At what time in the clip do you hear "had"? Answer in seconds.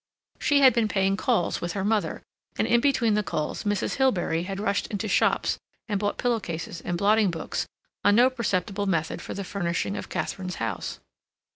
0.61-0.73, 4.45-4.59